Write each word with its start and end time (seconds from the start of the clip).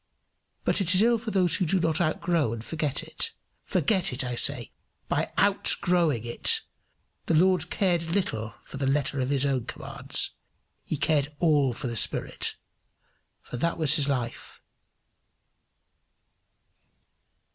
But 0.63 0.81
it 0.81 0.95
is 0.95 1.03
ill 1.03 1.19
for 1.19 1.29
those 1.29 1.57
who 1.57 1.65
do 1.67 1.79
not 1.79 2.01
outgrow 2.01 2.53
and 2.53 2.65
forget 2.65 3.03
it! 3.03 3.33
Forget 3.61 4.11
it, 4.11 4.23
I 4.23 4.33
say, 4.33 4.71
by 5.07 5.31
outgrowing 5.37 6.23
it. 6.25 6.61
The 7.27 7.35
Lord 7.35 7.69
cared 7.69 8.05
little 8.07 8.55
for 8.63 8.77
the 8.77 8.87
letter 8.87 9.21
of 9.21 9.29
his 9.29 9.45
own 9.45 9.65
commands; 9.65 10.31
he 10.83 10.97
cared 10.97 11.31
all 11.37 11.71
for 11.71 11.85
the 11.85 11.95
spirit, 11.95 12.55
for 13.43 13.57
that 13.57 13.77
was 13.77 14.09
life. 14.09 14.59